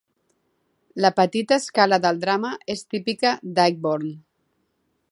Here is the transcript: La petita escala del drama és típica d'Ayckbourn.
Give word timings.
La 1.05 1.11
petita 1.19 1.59
escala 1.65 2.01
del 2.07 2.23
drama 2.25 2.55
és 2.77 2.83
típica 2.95 3.39
d'Ayckbourn. 3.57 4.15